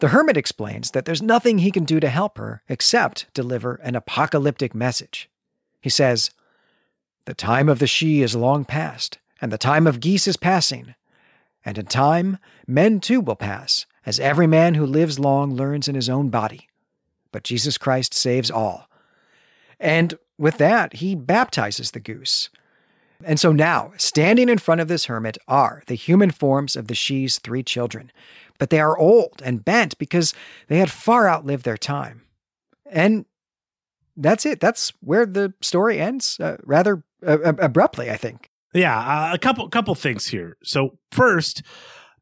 The 0.00 0.08
hermit 0.08 0.36
explains 0.36 0.92
that 0.92 1.04
there's 1.04 1.22
nothing 1.22 1.58
he 1.58 1.72
can 1.72 1.84
do 1.84 1.98
to 1.98 2.08
help 2.08 2.38
her 2.38 2.62
except 2.68 3.26
deliver 3.34 3.74
an 3.76 3.96
apocalyptic 3.96 4.74
message. 4.74 5.28
He 5.80 5.90
says, 5.90 6.30
The 7.24 7.34
time 7.34 7.68
of 7.68 7.80
the 7.80 7.86
Sidhe 7.86 8.20
is 8.20 8.36
long 8.36 8.64
past, 8.64 9.18
and 9.40 9.52
the 9.52 9.58
time 9.58 9.86
of 9.86 10.00
geese 10.00 10.28
is 10.28 10.36
passing. 10.36 10.94
And 11.64 11.76
in 11.78 11.86
time, 11.86 12.38
men 12.66 13.00
too 13.00 13.20
will 13.20 13.36
pass, 13.36 13.86
as 14.06 14.20
every 14.20 14.46
man 14.46 14.74
who 14.74 14.86
lives 14.86 15.18
long 15.18 15.54
learns 15.54 15.88
in 15.88 15.96
his 15.96 16.08
own 16.08 16.30
body. 16.30 16.68
But 17.32 17.42
Jesus 17.42 17.76
Christ 17.76 18.14
saves 18.14 18.50
all. 18.50 18.88
And 19.80 20.14
with 20.38 20.58
that, 20.58 20.94
he 20.94 21.14
baptizes 21.14 21.90
the 21.90 22.00
goose. 22.00 22.50
And 23.24 23.40
so 23.40 23.52
now, 23.52 23.92
standing 23.96 24.48
in 24.48 24.58
front 24.58 24.80
of 24.80 24.88
this 24.88 25.06
hermit 25.06 25.38
are 25.48 25.82
the 25.86 25.94
human 25.94 26.30
forms 26.30 26.76
of 26.76 26.86
the 26.86 26.94
Sidhe's 26.94 27.38
three 27.38 27.62
children, 27.62 28.12
but 28.58 28.70
they 28.70 28.80
are 28.80 28.96
old 28.96 29.42
and 29.44 29.64
bent 29.64 29.98
because 29.98 30.34
they 30.68 30.78
had 30.78 30.90
far 30.90 31.28
outlived 31.28 31.64
their 31.64 31.76
time. 31.76 32.22
And 32.90 33.24
that's 34.16 34.46
it. 34.46 34.60
That's 34.60 34.92
where 35.00 35.26
the 35.26 35.52
story 35.60 36.00
ends, 36.00 36.38
uh, 36.40 36.56
rather 36.64 37.02
uh, 37.26 37.38
abruptly, 37.40 38.10
I 38.10 38.16
think. 38.16 38.50
Yeah, 38.74 38.98
uh, 38.98 39.34
a 39.34 39.38
couple 39.38 39.68
couple 39.68 39.94
things 39.94 40.26
here. 40.26 40.56
So 40.62 40.98
first, 41.10 41.62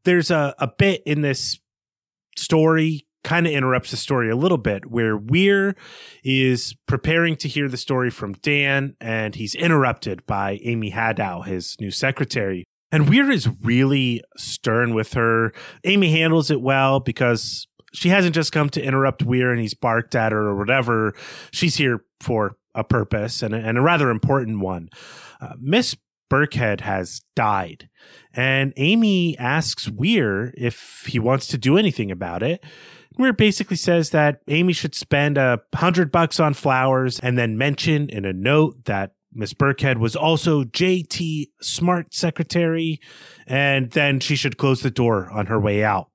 there's 0.03 0.31
a, 0.31 0.55
a 0.59 0.67
bit 0.67 1.03
in 1.05 1.21
this 1.21 1.59
story 2.37 3.06
kind 3.27 3.45
of 3.45 3.51
interrupts 3.51 3.91
the 3.91 3.97
story 3.97 4.29
a 4.29 4.37
little 4.37 4.57
bit 4.57 4.89
where 4.89 5.17
Weir 5.17 5.75
is 6.23 6.73
preparing 6.87 7.35
to 7.35 7.49
hear 7.49 7.67
the 7.67 7.75
story 7.75 8.09
from 8.09 8.31
Dan 8.35 8.95
and 9.01 9.35
he's 9.35 9.53
interrupted 9.53 10.25
by 10.25 10.61
Amy 10.63 10.91
Hadow, 10.91 11.45
his 11.45 11.75
new 11.81 11.91
secretary. 11.91 12.63
And 12.89 13.09
Weir 13.09 13.29
is 13.29 13.49
really 13.61 14.23
stern 14.37 14.93
with 14.93 15.11
her. 15.13 15.51
Amy 15.83 16.09
handles 16.11 16.49
it 16.49 16.61
well 16.61 17.01
because 17.01 17.67
she 17.93 18.07
hasn't 18.07 18.33
just 18.33 18.53
come 18.53 18.69
to 18.69 18.81
interrupt 18.81 19.23
Weir 19.23 19.51
and 19.51 19.59
he's 19.59 19.73
barked 19.73 20.15
at 20.15 20.31
her 20.31 20.47
or 20.47 20.55
whatever. 20.55 21.13
She's 21.51 21.75
here 21.75 22.05
for 22.21 22.55
a 22.73 22.85
purpose 22.85 23.43
and 23.43 23.53
a, 23.53 23.57
and 23.57 23.77
a 23.77 23.81
rather 23.81 24.09
important 24.09 24.61
one. 24.61 24.87
Uh, 25.41 25.55
Miss 25.59 25.97
Burkhead 26.31 26.79
has 26.79 27.19
died. 27.35 27.89
And 28.33 28.71
Amy 28.77 29.37
asks 29.37 29.89
Weir 29.89 30.53
if 30.55 31.05
he 31.09 31.19
wants 31.19 31.47
to 31.47 31.57
do 31.57 31.77
anything 31.77 32.09
about 32.09 32.41
it 32.41 32.63
where 33.17 33.31
it 33.31 33.37
basically 33.37 33.75
says 33.75 34.11
that 34.11 34.41
Amy 34.47 34.73
should 34.73 34.95
spend 34.95 35.37
a 35.37 35.59
hundred 35.75 36.11
bucks 36.11 36.39
on 36.39 36.53
flowers 36.53 37.19
and 37.19 37.37
then 37.37 37.57
mention 37.57 38.09
in 38.09 38.25
a 38.25 38.33
note 38.33 38.85
that 38.85 39.11
Miss 39.33 39.53
Burkhead 39.53 39.97
was 39.97 40.15
also 40.15 40.63
JT 40.63 41.47
Smart 41.61 42.13
Secretary, 42.13 42.99
and 43.45 43.91
then 43.91 44.19
she 44.19 44.35
should 44.35 44.57
close 44.57 44.81
the 44.81 44.89
door 44.89 45.29
on 45.29 45.45
her 45.47 45.59
way 45.59 45.83
out. 45.83 46.09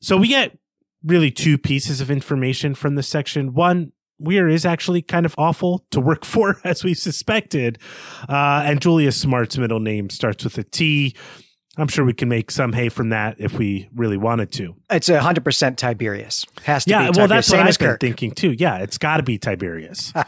So 0.00 0.16
we 0.16 0.28
get 0.28 0.58
really 1.04 1.30
two 1.30 1.56
pieces 1.58 2.00
of 2.00 2.10
information 2.10 2.74
from 2.74 2.96
this 2.96 3.08
section. 3.08 3.54
One, 3.54 3.92
Weir 4.18 4.48
is 4.48 4.66
actually 4.66 5.02
kind 5.02 5.24
of 5.24 5.34
awful 5.38 5.86
to 5.90 6.00
work 6.00 6.24
for, 6.24 6.60
as 6.64 6.84
we 6.84 6.94
suspected. 6.94 7.78
Uh, 8.28 8.62
and 8.64 8.80
Julius 8.80 9.16
Smart's 9.16 9.58
middle 9.58 9.80
name 9.80 10.10
starts 10.10 10.44
with 10.44 10.58
a 10.58 10.64
T. 10.64 11.14
I'm 11.78 11.88
sure 11.88 12.04
we 12.04 12.12
can 12.12 12.28
make 12.28 12.50
some 12.50 12.72
hay 12.72 12.88
from 12.88 13.10
that 13.10 13.36
if 13.38 13.56
we 13.56 13.88
really 13.94 14.16
wanted 14.16 14.52
to. 14.52 14.74
It's 14.90 15.08
a 15.08 15.20
hundred 15.20 15.44
percent 15.44 15.78
Tiberius. 15.78 16.44
Has 16.64 16.84
to 16.84 16.90
yeah, 16.90 16.98
be. 16.98 17.04
well, 17.04 17.12
Tiberius. 17.12 17.28
that's 17.28 17.50
what 17.50 17.60
I've 17.60 17.68
as 17.68 17.78
been 17.78 17.96
thinking 17.98 18.32
too. 18.32 18.52
Yeah, 18.52 18.78
it's 18.78 18.98
got 18.98 19.18
to 19.18 19.22
be 19.22 19.38
Tiberius. 19.38 20.12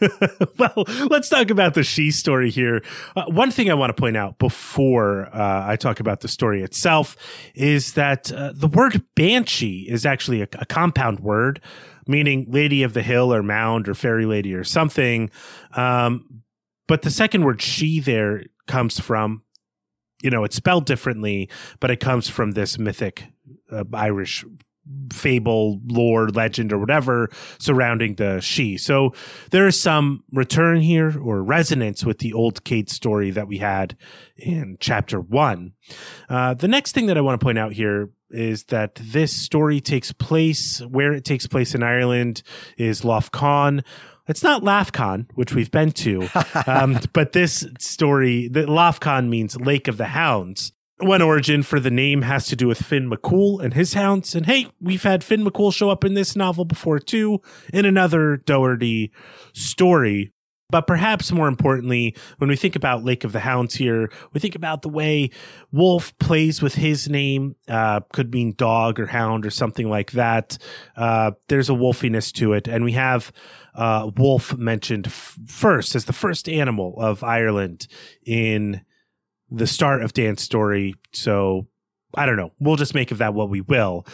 well, 0.58 0.84
let's 1.08 1.28
talk 1.28 1.50
about 1.50 1.74
the 1.74 1.80
Sidhe 1.80 2.12
story 2.12 2.50
here. 2.50 2.82
Uh, 3.16 3.24
one 3.26 3.50
thing 3.50 3.70
I 3.70 3.74
want 3.74 3.94
to 3.94 4.00
point 4.00 4.16
out 4.16 4.38
before 4.38 5.28
uh, 5.34 5.66
I 5.66 5.76
talk 5.76 6.00
about 6.00 6.20
the 6.20 6.28
story 6.28 6.62
itself 6.62 7.16
is 7.54 7.94
that 7.94 8.32
uh, 8.32 8.52
the 8.54 8.68
word 8.68 9.02
banshee 9.14 9.86
is 9.88 10.04
actually 10.04 10.42
a, 10.42 10.48
a, 10.58 10.66
compound 10.66 11.20
word, 11.20 11.60
meaning 12.06 12.46
lady 12.48 12.82
of 12.82 12.94
the 12.94 13.02
hill 13.02 13.32
or 13.32 13.42
mound 13.42 13.88
or 13.88 13.94
fairy 13.94 14.26
lady 14.26 14.54
or 14.54 14.64
something. 14.64 15.30
Um, 15.74 16.42
but 16.86 17.02
the 17.02 17.10
second 17.10 17.44
word 17.44 17.62
she 17.62 18.00
there 18.00 18.44
comes 18.66 18.98
from 19.00 19.42
you 20.24 20.30
know, 20.30 20.42
it's 20.42 20.56
spelled 20.56 20.86
differently, 20.86 21.50
but 21.80 21.90
it 21.90 22.00
comes 22.00 22.28
from 22.28 22.52
this 22.52 22.78
mythic 22.78 23.26
uh, 23.70 23.84
Irish 23.92 24.44
fable, 25.12 25.80
lore, 25.86 26.28
legend, 26.28 26.72
or 26.72 26.78
whatever 26.78 27.28
surrounding 27.58 28.14
the 28.16 28.38
Sidhe. 28.40 28.80
So 28.80 29.12
there 29.50 29.66
is 29.66 29.80
some 29.80 30.24
return 30.32 30.80
here 30.80 31.18
or 31.18 31.42
resonance 31.42 32.04
with 32.04 32.18
the 32.18 32.32
old 32.32 32.64
Kate 32.64 32.90
story 32.90 33.30
that 33.30 33.48
we 33.48 33.58
had 33.58 33.96
in 34.36 34.76
chapter 34.80 35.20
one. 35.20 35.72
Uh, 36.28 36.54
the 36.54 36.68
next 36.68 36.92
thing 36.92 37.06
that 37.06 37.16
I 37.18 37.22
want 37.22 37.38
to 37.38 37.44
point 37.44 37.58
out 37.58 37.72
here 37.72 38.10
is 38.30 38.64
that 38.64 38.96
this 38.96 39.32
story 39.32 39.80
takes 39.80 40.12
place 40.12 40.80
where 40.80 41.12
it 41.12 41.24
takes 41.24 41.46
place 41.46 41.74
in 41.74 41.82
Ireland 41.82 42.42
is 42.76 43.04
Lough 43.04 43.28
Conn. 43.30 43.84
It's 44.26 44.42
not 44.42 44.62
Laughcon, 44.62 45.26
which 45.34 45.54
we've 45.54 45.70
been 45.70 45.92
to, 45.92 46.28
um, 46.66 46.98
but 47.12 47.32
this 47.32 47.66
story, 47.78 48.48
the 48.48 48.66
Conn 49.00 49.28
means 49.28 49.56
Lake 49.56 49.88
of 49.88 49.96
the 49.96 50.06
Hounds. 50.06 50.72
One 50.98 51.22
origin 51.22 51.62
for 51.62 51.80
the 51.80 51.90
name 51.90 52.22
has 52.22 52.46
to 52.46 52.56
do 52.56 52.68
with 52.68 52.80
Finn 52.80 53.10
McCool 53.10 53.60
and 53.62 53.74
his 53.74 53.94
hounds. 53.94 54.34
And 54.34 54.46
hey, 54.46 54.68
we've 54.80 55.02
had 55.02 55.24
Finn 55.24 55.44
McCool 55.44 55.74
show 55.74 55.90
up 55.90 56.04
in 56.04 56.14
this 56.14 56.36
novel 56.36 56.64
before 56.64 57.00
too, 57.00 57.40
in 57.72 57.84
another 57.84 58.36
Doherty 58.36 59.12
story. 59.52 60.32
But 60.70 60.86
perhaps 60.86 61.30
more 61.30 61.46
importantly, 61.46 62.16
when 62.38 62.48
we 62.48 62.56
think 62.56 62.74
about 62.74 63.04
Lake 63.04 63.22
of 63.24 63.32
the 63.32 63.40
Hounds 63.40 63.74
here, 63.74 64.10
we 64.32 64.40
think 64.40 64.54
about 64.54 64.82
the 64.82 64.88
way 64.88 65.30
Wolfe 65.72 66.16
plays 66.18 66.62
with 66.62 66.74
his 66.74 67.08
name, 67.08 67.54
uh, 67.68 68.00
could 68.12 68.32
mean 68.32 68.54
dog 68.56 68.98
or 68.98 69.06
hound 69.06 69.44
or 69.44 69.50
something 69.50 69.90
like 69.90 70.12
that. 70.12 70.58
Uh, 70.96 71.32
there's 71.48 71.70
a 71.70 71.74
wolfiness 71.74 72.32
to 72.32 72.54
it. 72.54 72.66
And 72.66 72.82
we 72.82 72.92
have 72.92 73.30
uh, 73.74 74.10
wolf 74.16 74.56
mentioned 74.56 75.06
f- 75.08 75.38
first 75.46 75.94
as 75.94 76.04
the 76.04 76.12
first 76.12 76.48
animal 76.48 76.94
of 76.98 77.22
Ireland 77.22 77.86
in 78.24 78.82
the 79.50 79.66
start 79.66 80.02
of 80.02 80.12
Dan's 80.12 80.42
story. 80.42 80.94
So 81.12 81.66
I 82.14 82.26
don't 82.26 82.36
know. 82.36 82.52
We'll 82.60 82.76
just 82.76 82.94
make 82.94 83.10
of 83.10 83.18
that 83.18 83.34
what 83.34 83.50
we 83.50 83.60
will. 83.60 84.06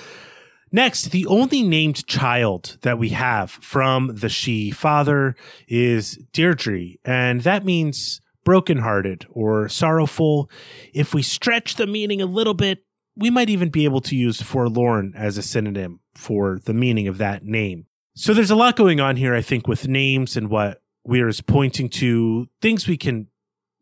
Next, 0.72 1.10
the 1.10 1.26
only 1.26 1.62
named 1.62 2.06
child 2.06 2.78
that 2.82 2.98
we 2.98 3.08
have 3.10 3.50
from 3.50 4.08
the 4.08 4.28
Sidhe 4.28 4.72
father 4.72 5.34
is 5.66 6.16
Deirdre, 6.32 6.90
and 7.04 7.40
that 7.40 7.64
means 7.64 8.20
brokenhearted 8.44 9.26
or 9.30 9.68
sorrowful. 9.68 10.48
If 10.94 11.12
we 11.12 11.22
stretch 11.22 11.74
the 11.74 11.88
meaning 11.88 12.22
a 12.22 12.26
little 12.26 12.54
bit, 12.54 12.84
we 13.16 13.30
might 13.30 13.50
even 13.50 13.68
be 13.70 13.84
able 13.84 14.00
to 14.02 14.16
use 14.16 14.40
forlorn 14.40 15.12
as 15.16 15.36
a 15.36 15.42
synonym 15.42 16.00
for 16.14 16.60
the 16.64 16.74
meaning 16.74 17.08
of 17.08 17.18
that 17.18 17.44
name. 17.44 17.86
So 18.14 18.34
there's 18.34 18.50
a 18.50 18.56
lot 18.56 18.76
going 18.76 19.00
on 19.00 19.16
here, 19.16 19.34
I 19.34 19.42
think, 19.42 19.66
with 19.66 19.88
names 19.88 20.36
and 20.36 20.50
what 20.50 20.82
Weir 21.04 21.28
is 21.28 21.40
pointing 21.40 21.88
to, 21.90 22.48
things 22.60 22.86
we 22.86 22.96
can 22.96 23.28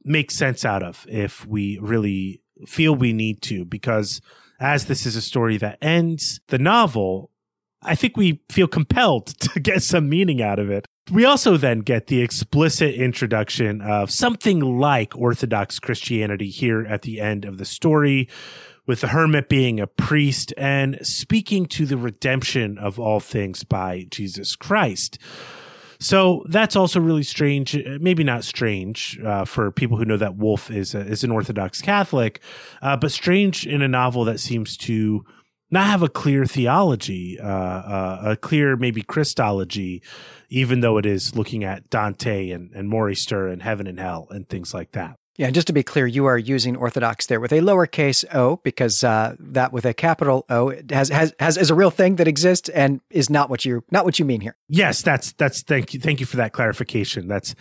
make 0.05 0.31
sense 0.31 0.65
out 0.65 0.83
of 0.83 1.07
if 1.09 1.47
we 1.47 1.79
really 1.81 2.43
feel 2.67 2.95
we 2.95 3.13
need 3.13 3.43
to, 3.43 3.65
because 3.65 4.21
as 4.61 4.87
this 4.87 5.07
is 5.07 5.17
a 5.17 5.23
story 5.23 5.57
that 5.59 5.79
ends 5.81 6.41
the 6.49 6.59
novel, 6.59 7.31
I 7.83 7.95
think 7.95 8.17
we 8.17 8.41
feel 8.51 8.67
compelled 8.67 9.27
to 9.41 9.61
get 9.61 9.83
some 9.83 10.09
meaning 10.09 10.43
out 10.43 10.59
of 10.59 10.71
it. 10.71 10.87
We 11.11 11.25
also 11.25 11.57
then 11.57 11.81
get 11.81 12.09
the 12.09 12.21
explicit 12.21 12.95
introduction 12.95 13.81
of 13.81 14.11
something 14.11 14.61
like 14.61 15.17
Orthodox 15.17 15.79
Christianity 15.79 16.51
here 16.51 16.85
at 16.85 17.03
the 17.03 17.21
end 17.21 17.47
of 17.47 17.57
the 17.57 17.65
story, 17.65 18.29
with 18.89 19.03
the 19.03 19.09
hermit 19.09 19.49
being 19.49 19.79
a 19.79 19.87
priest 19.87 20.53
and 20.57 20.99
speaking 21.03 21.67
to 21.67 21.87
the 21.87 21.99
redemption 21.99 22.79
of 22.79 22.99
all 22.99 23.21
things 23.21 23.63
by 23.63 24.07
Jesus 24.11 24.57
Christ. 24.57 25.19
So 26.01 26.45
that's 26.49 26.75
also 26.75 26.99
really 26.99 27.23
strange. 27.23 27.77
Uh, 27.77 27.99
maybe 28.01 28.25
not 28.25 28.45
strange 28.45 29.19
uh, 29.25 29.45
for 29.45 29.71
people 29.71 29.99
who 29.99 30.07
know 30.07 30.17
that 30.17 30.37
Wolfe 30.37 30.71
is 30.71 30.95
a, 30.95 31.01
is 31.01 31.23
an 31.23 31.31
Orthodox 31.31 31.83
Catholic, 31.83 32.41
uh, 32.81 32.97
but 32.97 33.13
strange 33.13 33.67
in 33.67 33.83
a 33.83 33.89
novel 33.89 34.25
that 34.25 34.41
seems 34.41 34.77
to 34.79 35.25
not 35.71 35.87
have 35.87 36.03
a 36.03 36.09
clear 36.09 36.47
theology, 36.47 37.39
uh, 37.39 37.47
uh 37.47 38.21
a 38.25 38.37
clear 38.37 38.75
maybe 38.75 39.03
Christology, 39.03 40.03
even 40.49 40.81
though 40.81 40.97
it 40.97 41.05
is 41.05 41.37
looking 41.37 41.63
at 41.63 41.91
Dante 41.91 42.51
and, 42.51 42.73
and 42.73 42.89
Morister 42.89 43.49
and 43.49 43.61
heaven 43.61 43.87
and 43.87 44.01
hell 44.01 44.29
and 44.31 44.49
things 44.49 44.73
like 44.73 44.93
that. 44.93 45.17
Yeah, 45.39 45.53
just 45.53 45.69
to 45.69 45.73
be 45.73 45.85
clear, 45.85 46.05
you 46.09 46.27
are 46.27 46.37
using 46.37 46.77
Orthodox 46.77 47.27
there 47.27 47.39
with 47.39 47.53
a 47.53 47.61
lowercase 47.61 48.25
o 48.35 48.57
because 48.65 49.05
uh, 49.05 49.37
that 49.39 49.73
with 49.73 49.87
a 49.87 49.95
capital 49.95 50.45
O 50.51 50.75
has, 50.91 51.11
has 51.11 51.33
has 51.39 51.57
is 51.57 51.71
a 51.71 51.77
real 51.77 51.93
thing 51.93 52.17
that 52.17 52.27
exists 52.27 52.69
and 52.71 53.01
is 53.09 53.31
not 53.31 53.49
what 53.49 53.65
you 53.65 53.85
not 53.93 54.05
what 54.05 54.19
you 54.19 54.25
mean 54.25 54.41
here. 54.41 54.57
Yes, 54.69 55.01
that's 55.01 55.31
that's 55.33 55.63
thank 55.63 55.95
you 55.95 56.01
thank 56.01 56.19
you 56.19 56.27
for 56.27 56.39
that 56.39 56.53
clarification. 56.53 57.29
That's 57.29 57.55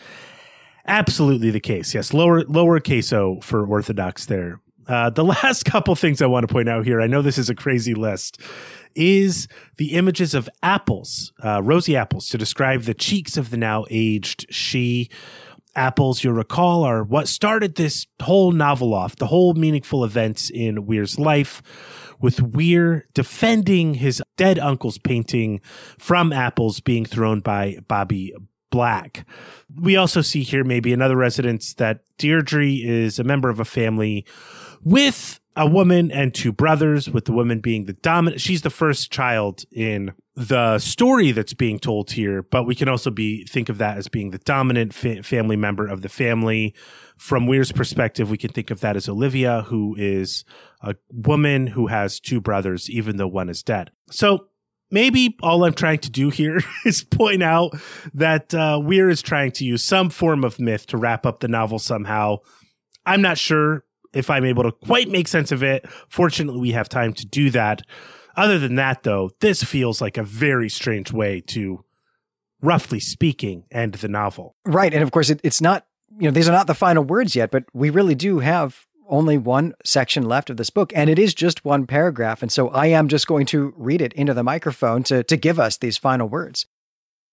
absolutely 0.88 1.52
the 1.52 1.60
case. 1.60 1.94
Yes, 1.94 2.16
lower 2.16 2.42
lowercase 2.46 3.14
o 3.14 3.40
for 3.42 3.68
Orthodox 3.68 4.26
there. 4.26 4.60
Uh, 4.88 5.12
the 5.12 5.24
last 5.44 5.64
couple 5.66 5.94
things 5.96 6.20
I 6.20 6.26
want 6.26 6.48
to 6.48 6.52
point 6.52 6.70
out 6.70 6.84
here, 6.84 7.00
I 7.00 7.06
know 7.06 7.22
this 7.22 7.38
is 7.38 7.50
a 7.52 7.56
crazy 7.56 7.94
list, 7.94 8.42
is 8.96 9.48
the 9.78 9.94
images 9.94 10.34
of 10.34 10.50
apples, 10.64 11.32
uh, 11.44 11.62
rosy 11.62 11.96
apples, 11.96 12.28
to 12.30 12.40
describe 12.40 12.84
the 12.84 12.96
cheeks 12.96 13.38
of 13.38 13.52
the 13.52 13.58
now 13.58 13.86
aged 13.92 14.50
Sidhe 14.50 15.10
apples, 15.78 16.24
you'll 16.24 16.34
recall, 16.34 16.84
are 16.84 17.04
what 17.04 17.28
started 17.28 17.76
this 17.76 18.06
whole 18.22 18.52
novel 18.52 18.94
off, 18.94 19.16
the 19.16 19.28
whole 19.28 19.54
meaningful 19.54 20.04
events 20.04 20.50
in 20.50 20.86
Weir's 20.86 21.18
life, 21.18 21.62
with 22.20 22.42
Weir 22.42 23.06
defending 23.14 23.94
his 23.94 24.22
dead 24.36 24.58
uncle's 24.60 24.98
painting 24.98 25.62
from 26.00 26.34
apples 26.34 26.80
being 26.80 27.06
thrown 27.06 27.40
by 27.40 27.78
Bobby 27.88 28.34
Black. 28.72 29.26
We 29.80 29.96
also 29.96 30.22
see 30.22 30.44
here 30.44 30.64
maybe 30.64 30.92
another 30.92 31.16
residence 31.16 31.74
that 31.76 32.02
Deirdre 32.18 32.66
is 32.66 33.20
a 33.20 33.24
member 33.24 33.50
of 33.50 33.60
a 33.60 33.66
family 33.66 34.26
with 34.84 35.40
a 35.58 35.66
woman 35.66 36.12
and 36.12 36.34
two 36.34 36.52
brothers, 36.52 37.10
with 37.10 37.26
the 37.26 37.34
woman 37.34 37.60
being 37.60 37.86
the 37.86 37.94
dominant. 37.94 38.40
She's 38.40 38.62
the 38.62 38.70
first 38.70 39.12
child 39.12 39.64
in 39.72 40.14
the 40.36 40.78
story 40.78 41.32
that's 41.32 41.56
being 41.56 41.80
told 41.80 42.12
here, 42.12 42.44
but 42.44 42.66
we 42.66 42.76
can 42.76 42.88
also 42.88 43.10
be 43.10 43.44
think 43.46 43.68
of 43.68 43.80
that 43.80 43.98
as 43.98 44.08
being 44.08 44.30
the 44.30 44.38
dominant 44.38 44.94
fa- 44.94 45.24
family 45.24 45.56
member 45.56 45.88
of 45.88 46.04
the 46.04 46.10
family. 46.10 46.76
From 47.18 47.48
Weir's 47.48 47.72
perspective, 47.72 48.30
we 48.30 48.38
can 48.38 48.52
think 48.52 48.70
of 48.70 48.82
that 48.82 48.96
as 48.96 49.10
Olivia, 49.10 49.64
who 49.64 49.96
is 49.98 50.46
a 50.82 50.96
woman 51.12 51.66
who 51.66 51.88
has 51.88 52.20
two 52.20 52.40
brothers, 52.40 52.88
even 52.88 53.18
though 53.18 53.28
one 53.28 53.50
is 53.50 53.64
dead. 53.64 53.90
So 54.12 54.50
maybe 54.92 55.38
all 55.42 55.64
I'm 55.64 55.74
trying 55.74 56.00
to 56.00 56.12
do 56.12 56.30
here 56.30 56.62
is 56.86 57.04
point 57.04 57.42
out 57.42 57.72
that 58.14 58.54
uh, 58.54 58.80
Weir 58.82 59.10
is 59.10 59.24
trying 59.24 59.54
to 59.54 59.66
use 59.66 59.84
some 59.84 60.12
form 60.12 60.44
of 60.44 60.60
myth 60.60 60.86
to 60.88 60.98
wrap 60.98 61.26
up 61.26 61.40
the 61.40 61.48
novel 61.48 61.80
somehow. 61.80 62.38
I'm 63.08 63.24
not 63.24 63.40
sure 63.40 63.86
if 64.14 64.30
I'm 64.30 64.46
able 64.46 64.64
to 64.64 64.72
quite 64.72 65.10
make 65.10 65.28
sense 65.28 65.52
of 65.52 65.64
it. 65.64 65.86
Fortunately, 66.10 66.60
we 66.60 66.72
have 66.72 66.90
time 66.90 67.14
to 67.14 67.26
do 67.26 67.50
that. 67.52 67.82
Other 68.36 68.60
than 68.60 68.76
that, 68.76 69.04
though, 69.04 69.32
this 69.40 69.64
feels 69.64 70.02
like 70.02 70.18
a 70.18 70.24
very 70.24 70.70
strange 70.70 71.12
way 71.12 71.42
to, 71.48 71.84
roughly 72.62 73.00
speaking, 73.00 73.64
end 73.72 73.96
the 73.96 74.08
novel. 74.08 74.56
Right. 74.66 74.94
And 74.94 75.04
of 75.04 75.12
course, 75.12 75.30
it, 75.30 75.42
it's 75.44 75.62
not, 75.62 75.88
you 76.20 76.28
know, 76.28 76.32
these 76.32 76.48
are 76.48 76.54
not 76.54 76.68
the 76.68 76.76
final 76.76 77.04
words 77.04 77.36
yet, 77.36 77.52
but 77.52 77.66
we 77.74 77.90
really 77.90 78.16
do 78.16 78.40
have 78.40 78.86
only 79.10 79.38
one 79.38 79.74
section 79.84 80.24
left 80.24 80.50
of 80.50 80.58
this 80.58 80.70
book, 80.70 80.92
and 80.96 81.10
it 81.10 81.18
is 81.18 81.34
just 81.34 81.66
one 81.66 81.88
paragraph. 81.88 82.42
And 82.42 82.52
so 82.52 82.70
I 82.70 82.88
am 82.88 83.08
just 83.08 83.26
going 83.26 83.46
to 83.48 83.74
read 83.78 84.02
it 84.02 84.14
into 84.14 84.34
the 84.34 84.44
microphone 84.44 85.04
to, 85.04 85.24
to 85.24 85.38
give 85.38 85.60
us 85.60 85.78
these 85.78 85.98
final 85.98 86.28
words. 86.28 86.66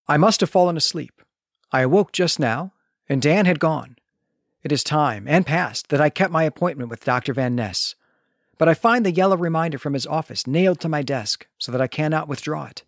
I 0.07 0.17
must 0.17 0.39
have 0.41 0.49
fallen 0.49 0.77
asleep. 0.77 1.21
I 1.71 1.81
awoke 1.81 2.11
just 2.13 2.39
now, 2.39 2.73
and 3.09 3.21
Dan 3.21 3.45
had 3.45 3.59
gone. 3.59 3.97
It 4.65 4.73
is 4.73 4.83
time, 4.83 5.25
and 5.29 5.45
past, 5.45 5.87
that 5.87 6.01
I 6.01 6.09
kept 6.09 6.33
my 6.33 6.43
appointment 6.43 6.89
with 6.89 7.05
Dr. 7.05 7.33
Van 7.33 7.55
Ness 7.55 7.95
but 8.57 8.69
I 8.69 8.73
find 8.73 9.05
the 9.05 9.11
yellow 9.11 9.37
reminder 9.37 9.77
from 9.77 9.93
his 9.93 10.07
office 10.07 10.47
nailed 10.47 10.79
to 10.81 10.89
my 10.89 11.01
desk 11.01 11.47
so 11.57 11.71
that 11.71 11.81
I 11.81 11.87
cannot 11.87 12.27
withdraw 12.27 12.65
it. 12.65 12.83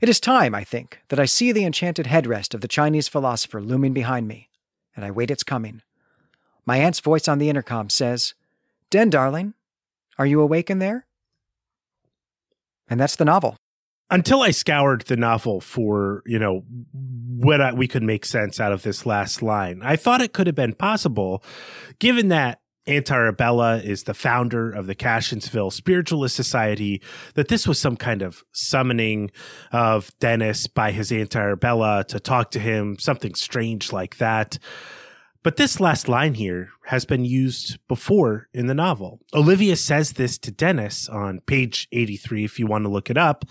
It 0.00 0.08
is 0.08 0.20
time, 0.20 0.54
I 0.54 0.64
think, 0.64 1.00
that 1.08 1.20
I 1.20 1.24
see 1.24 1.52
the 1.52 1.64
enchanted 1.64 2.06
headrest 2.06 2.52
of 2.52 2.60
the 2.60 2.68
Chinese 2.68 3.08
philosopher 3.08 3.62
looming 3.62 3.92
behind 3.92 4.28
me, 4.28 4.50
and 4.94 5.04
I 5.04 5.10
wait 5.10 5.30
its 5.30 5.42
coming. 5.42 5.82
My 6.66 6.78
aunt's 6.78 7.00
voice 7.00 7.28
on 7.28 7.38
the 7.38 7.48
intercom 7.48 7.88
says, 7.88 8.34
Den, 8.90 9.08
darling, 9.08 9.54
are 10.18 10.26
you 10.26 10.40
awake 10.40 10.68
in 10.68 10.78
there? 10.78 11.06
And 12.88 13.00
that's 13.00 13.16
the 13.16 13.24
novel. 13.24 13.56
Until 14.14 14.42
I 14.42 14.52
scoured 14.52 15.02
the 15.06 15.16
novel 15.16 15.60
for, 15.60 16.22
you 16.24 16.38
know, 16.38 16.62
what 16.92 17.60
I, 17.60 17.72
we 17.72 17.88
could 17.88 18.04
make 18.04 18.24
sense 18.24 18.60
out 18.60 18.70
of 18.70 18.84
this 18.84 19.04
last 19.04 19.42
line, 19.42 19.80
I 19.82 19.96
thought 19.96 20.20
it 20.20 20.32
could 20.32 20.46
have 20.46 20.54
been 20.54 20.74
possible, 20.74 21.42
given 21.98 22.28
that 22.28 22.60
Anti 22.86 23.12
Arabella 23.12 23.78
is 23.78 24.04
the 24.04 24.14
founder 24.14 24.70
of 24.70 24.86
the 24.86 24.94
Cassionsville 24.94 25.72
Spiritualist 25.72 26.36
Society, 26.36 27.02
that 27.34 27.48
this 27.48 27.66
was 27.66 27.80
some 27.80 27.96
kind 27.96 28.22
of 28.22 28.44
summoning 28.52 29.32
of 29.72 30.12
Dennis 30.20 30.68
by 30.68 30.92
his 30.92 31.10
Anti 31.10 31.40
Arabella 31.40 32.04
to 32.04 32.20
talk 32.20 32.52
to 32.52 32.60
him, 32.60 32.96
something 33.00 33.34
strange 33.34 33.92
like 33.92 34.18
that. 34.18 34.58
But 35.44 35.56
this 35.56 35.78
last 35.78 36.08
line 36.08 36.34
here 36.34 36.70
has 36.86 37.04
been 37.04 37.26
used 37.26 37.78
before 37.86 38.48
in 38.54 38.66
the 38.66 38.74
novel. 38.74 39.20
Olivia 39.34 39.76
says 39.76 40.14
this 40.14 40.38
to 40.38 40.50
Dennis 40.50 41.06
on 41.06 41.40
page 41.40 41.86
83, 41.92 42.44
if 42.46 42.58
you 42.58 42.66
want 42.66 42.86
to 42.86 42.88
look 42.88 43.10
it 43.10 43.18
up, 43.18 43.44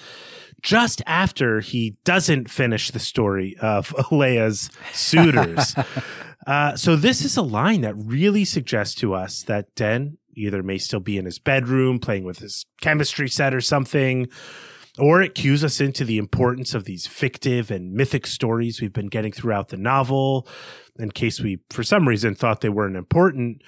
just 0.64 1.04
after 1.06 1.60
he 1.60 1.96
doesn't 2.04 2.50
finish 2.50 2.90
the 2.90 3.00
story 3.00 3.56
of 3.62 3.90
Alea's 4.12 4.70
suitors. 4.92 5.76
Uh, 6.46 6.76
so 6.76 6.98
this 6.98 7.24
is 7.24 7.38
a 7.38 7.42
line 7.42 7.80
that 7.80 7.96
really 7.96 8.44
suggests 8.44 8.96
to 8.96 9.14
us 9.14 9.44
that 9.44 9.74
Den 9.76 10.18
either 10.36 10.62
may 10.62 10.78
still 10.78 11.00
be 11.00 11.18
in 11.18 11.24
his 11.24 11.40
bedroom 11.40 12.00
playing 12.00 12.26
with 12.26 12.40
his 12.40 12.66
chemistry 12.82 13.30
set 13.30 13.54
or 13.56 13.62
something, 13.62 14.28
or 15.00 15.22
it 15.22 15.36
cues 15.36 15.64
us 15.64 15.82
into 15.82 16.06
the 16.06 16.18
importance 16.18 16.74
of 16.74 16.86
these 16.86 17.08
fictive 17.08 17.72
and 17.72 17.94
mythic 17.94 18.28
stories 18.28 18.80
we've 18.80 18.94
been 18.94 19.08
getting 19.08 19.32
throughout 19.32 19.70
the 19.70 19.78
novel 19.78 20.48
in 21.00 21.12
case 21.12 21.40
we, 21.40 21.60
for 21.70 21.84
some 21.84 22.08
reason, 22.08 22.36
thought 22.36 22.62
they 22.62 22.70
weren't 22.70 22.96
important 22.96 23.62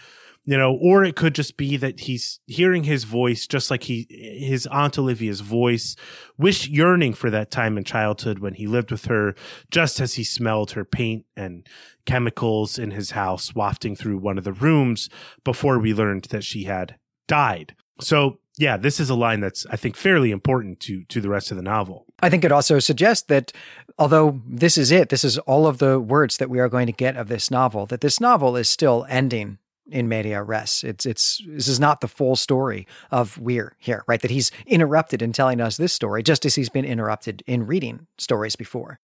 you 0.45 0.57
know, 0.57 0.77
or 0.79 1.03
it 1.03 1.15
could 1.15 1.33
just 1.33 1.57
be 1.57 1.75
that 1.77 2.01
he's 2.01 2.39
hearing 2.45 2.83
his 2.83 3.03
voice, 3.03 3.47
just 3.47 3.71
like 3.71 3.83
he, 3.83 4.05
his 4.09 4.67
Aunt 4.67 4.97
Olivia's 4.97 5.41
voice, 5.41 5.95
wish 6.37 6.67
yearning 6.67 7.13
for 7.13 7.31
that 7.31 7.49
time 7.49 7.77
in 7.77 7.83
childhood 7.83 8.39
when 8.39 8.53
he 8.53 8.67
lived 8.67 8.91
with 8.91 9.05
her, 9.05 9.33
just 9.71 9.99
as 9.99 10.13
he 10.13 10.23
smelled 10.23 10.71
her 10.71 10.85
paint 10.85 11.25
and 11.35 11.67
chemicals 12.05 12.77
in 12.77 12.91
his 12.91 13.11
house 13.11 13.55
wafting 13.55 13.95
through 13.95 14.19
one 14.19 14.37
of 14.37 14.43
the 14.43 14.53
rooms 14.53 15.09
before 15.43 15.79
we 15.79 15.93
learned 15.95 16.25
that 16.25 16.43
she 16.43 16.65
had 16.65 16.95
died. 17.27 17.75
So 17.99 18.39
yeah, 18.57 18.77
this 18.77 18.99
is 18.99 19.09
a 19.09 19.15
line 19.15 19.41
that's 19.41 19.65
I 19.67 19.75
think 19.75 19.95
fairly 19.95 20.31
important 20.31 20.79
to 20.81 21.03
to 21.05 21.21
the 21.21 21.29
rest 21.29 21.51
of 21.51 21.57
the 21.57 21.63
novel. 21.63 22.05
I 22.21 22.29
think 22.29 22.43
it 22.43 22.51
also 22.51 22.79
suggests 22.79 23.27
that 23.27 23.51
although 23.97 24.41
this 24.47 24.77
is 24.77 24.91
it, 24.91 25.09
this 25.09 25.23
is 25.23 25.37
all 25.39 25.67
of 25.67 25.79
the 25.79 25.99
words 25.99 26.37
that 26.37 26.49
we 26.49 26.59
are 26.59 26.69
going 26.69 26.87
to 26.87 26.93
get 26.93 27.17
of 27.17 27.27
this 27.27 27.51
novel, 27.51 27.85
that 27.87 28.01
this 28.01 28.19
novel 28.19 28.55
is 28.55 28.69
still 28.69 29.05
ending 29.09 29.57
in 29.87 30.07
media 30.07 30.41
res. 30.41 30.83
It's 30.83 31.05
it's 31.05 31.41
this 31.47 31.67
is 31.67 31.79
not 31.79 32.01
the 32.01 32.07
full 32.07 32.35
story 32.35 32.87
of 33.11 33.37
Weir 33.37 33.75
here, 33.79 34.03
right? 34.07 34.21
That 34.21 34.31
he's 34.31 34.51
interrupted 34.65 35.21
in 35.21 35.33
telling 35.33 35.61
us 35.61 35.77
this 35.77 35.93
story, 35.93 36.23
just 36.23 36.45
as 36.45 36.55
he's 36.55 36.69
been 36.69 36.85
interrupted 36.85 37.43
in 37.45 37.65
reading 37.65 38.07
stories 38.17 38.55
before. 38.55 38.99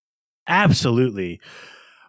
Absolutely. 0.47 1.39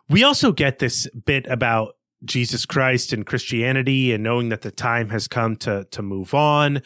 We 0.08 0.24
also 0.24 0.52
get 0.52 0.78
this 0.78 1.08
bit 1.10 1.46
about 1.46 1.96
Jesus 2.24 2.66
Christ 2.66 3.12
and 3.12 3.26
Christianity 3.26 4.12
and 4.12 4.22
knowing 4.22 4.48
that 4.50 4.62
the 4.62 4.70
time 4.70 5.10
has 5.10 5.28
come 5.28 5.56
to 5.56 5.84
to 5.90 6.02
move 6.02 6.34
on. 6.34 6.82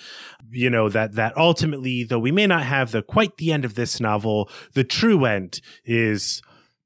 You 0.50 0.71
know, 0.71 0.88
that 0.88 1.14
that 1.14 1.37
ultimately, 1.37 2.05
though 2.05 2.19
we 2.19 2.33
may 2.33 2.47
not 2.47 2.64
have 2.64 2.93
the 2.93 3.02
quite 3.02 3.37
the 3.37 3.52
end 3.52 3.64
of 3.64 3.75
this 3.75 4.00
novel, 4.00 4.50
the 4.75 4.85
true 4.85 5.25
end 5.25 5.61
is 5.85 6.43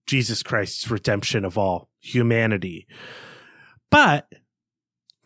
Jesus 0.06 0.42
Christ's 0.42 0.90
redemption 0.90 1.44
of 1.44 1.56
all 1.56 1.90
humanity. 2.00 2.86
But 3.90 4.26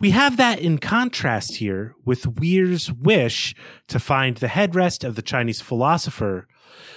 we 0.01 0.11
have 0.11 0.37
that 0.37 0.59
in 0.59 0.79
contrast 0.79 1.57
here 1.57 1.95
with 2.05 2.27
Weir's 2.27 2.93
wish 2.93 3.55
to 3.89 3.99
find 4.01 4.37
the 4.37 4.49
headrest 4.49 5.05
of 5.05 5.15
the 5.15 5.23
Chinese 5.23 5.61
philosopher, 5.61 6.49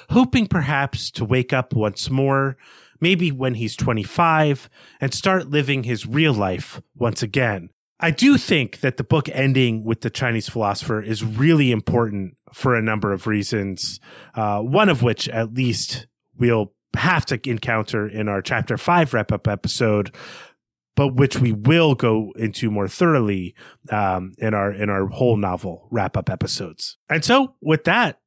hoping 0.10 0.48
perhaps 0.48 1.12
to 1.12 1.24
wake 1.24 1.54
up 1.54 1.74
once 1.74 2.10
more, 2.10 2.58
maybe 3.00 3.32
when 3.32 3.56
he's 3.56 3.76
25, 3.76 4.70
and 5.00 5.14
start 5.14 5.50
living 5.50 5.84
his 5.84 6.06
real 6.06 6.34
life 6.34 6.82
once 6.96 7.24
again. 7.24 7.70
I 8.00 8.12
do 8.12 8.38
think 8.38 8.82
that 8.82 8.98
the 8.98 9.04
book 9.04 9.28
ending 9.30 9.84
with 9.84 10.02
the 10.02 10.10
Chinese 10.10 10.48
philosopher 10.48 11.02
is 11.02 11.24
really 11.24 11.72
important 11.72 12.38
for 12.54 12.76
a 12.76 12.82
number 12.82 13.12
of 13.12 13.26
reasons, 13.26 14.00
uh, 14.36 14.60
one 14.60 14.90
of 14.90 15.02
which, 15.02 15.28
at 15.30 15.54
least, 15.54 16.08
we'll 16.38 16.74
have 16.96 17.26
to 17.26 17.50
encounter 17.50 18.08
in 18.08 18.28
our 18.28 18.42
chapter 18.42 18.78
five 18.78 19.14
wrap 19.14 19.32
up 19.32 19.48
episode 19.48 20.16
but 20.98 21.16
which 21.16 21.38
we 21.38 21.54
will 21.54 21.94
go 21.94 22.34
into 22.36 22.72
more 22.72 22.88
thoroughly 22.88 23.56
um, 23.92 24.34
in 24.40 24.54
our 24.54 24.74
in 24.74 24.90
our 24.90 25.06
whole 25.06 25.38
novel 25.38 25.88
wrap 25.92 26.18
up 26.18 26.30
episodes. 26.30 26.98
And 27.08 27.24
so, 27.24 27.54
with 27.62 27.86
that, 27.86 28.20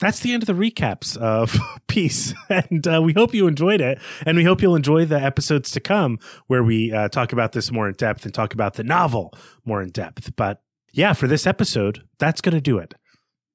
that's 0.00 0.20
the 0.20 0.32
end 0.32 0.42
of 0.42 0.46
the 0.46 0.52
recaps 0.52 1.16
of 1.16 1.56
Peace, 1.88 2.34
and 2.48 2.86
uh, 2.86 3.00
we 3.02 3.12
hope 3.12 3.34
you 3.34 3.46
enjoyed 3.46 3.80
it, 3.80 3.98
and 4.24 4.36
we 4.36 4.44
hope 4.44 4.62
you'll 4.62 4.76
enjoy 4.76 5.04
the 5.04 5.20
episodes 5.20 5.70
to 5.72 5.80
come 5.80 6.18
where 6.46 6.62
we 6.62 6.92
uh, 6.92 7.08
talk 7.08 7.32
about 7.32 7.52
this 7.52 7.72
more 7.72 7.88
in 7.88 7.94
depth 7.94 8.24
and 8.24 8.34
talk 8.34 8.54
about 8.54 8.74
the 8.74 8.84
novel 8.84 9.34
more 9.64 9.82
in 9.82 9.90
depth. 9.90 10.34
But 10.36 10.62
yeah, 10.92 11.12
for 11.12 11.26
this 11.26 11.46
episode, 11.46 12.04
that's 12.18 12.40
going 12.40 12.54
to 12.54 12.60
do 12.60 12.78
it. 12.78 12.94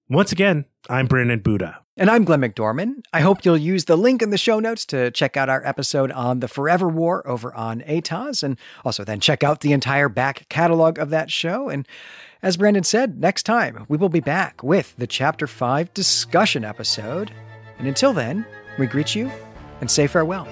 Once 0.09 0.31
again, 0.31 0.65
I'm 0.89 1.07
Brandon 1.07 1.39
Buddha. 1.39 1.79
And 1.95 2.09
I'm 2.09 2.23
Glenn 2.23 2.41
McDorman. 2.41 3.03
I 3.13 3.21
hope 3.21 3.45
you'll 3.45 3.55
use 3.55 3.85
the 3.85 3.95
link 3.95 4.23
in 4.23 4.31
the 4.31 4.38
show 4.38 4.59
notes 4.59 4.83
to 4.88 5.12
check 5.12 5.38
out 5.38 5.47
our 5.47 5.63
episode 5.65 6.12
on 6.12 6.39
the 6.39 6.47
Forever 6.47 6.89
War 6.89 7.25
over 7.27 7.53
on 7.53 7.81
ATOS, 7.81 8.41
and 8.41 8.57
also 8.83 9.03
then 9.03 9.19
check 9.19 9.43
out 9.43 9.62
the 9.62 9.73
entire 9.73 10.09
back 10.09 10.50
catalog 10.50 10.97
of 10.97 11.12
that 11.12 11.29
show. 11.29 11.69
And 11.69 11.88
as 12.43 12.57
Brandon 12.57 12.83
said, 12.83 13.19
next 13.19 13.43
time 13.43 13.85
we 13.88 13.97
will 13.97 14.09
be 14.09 14.19
back 14.19 14.62
with 14.62 14.93
the 14.97 15.07
Chapter 15.07 15.47
5 15.47 15.93
discussion 15.93 16.63
episode. 16.63 17.32
And 17.79 17.88
until 17.88 18.13
then, 18.13 18.45
we 18.77 18.86
greet 18.86 19.15
you 19.15 19.32
and 19.82 19.89
say 19.89 20.08
farewell. 20.08 20.47